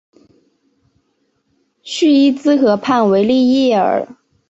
[1.83, 4.07] 叙伊兹河畔维利耶尔。